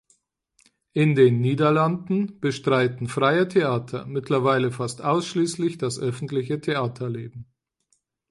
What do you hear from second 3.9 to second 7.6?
mittlerweile fast ausschließlich das öffentliche Theaterleben.